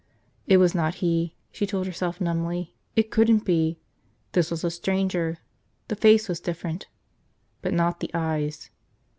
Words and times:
It 0.47 0.57
was 0.57 0.73
not 0.73 0.95
he, 0.95 1.35
she 1.51 1.67
told 1.67 1.85
herself 1.85 2.19
numbly, 2.19 2.73
it 2.95 3.11
couldn't 3.11 3.45
be. 3.45 3.77
This 4.31 4.49
was 4.49 4.63
a 4.63 4.71
stranger. 4.71 5.37
The 5.89 5.95
face 5.95 6.27
was 6.27 6.39
different. 6.39 6.87
But 7.61 7.75
not 7.75 7.99
the 7.99 8.09
eyes. 8.11 8.71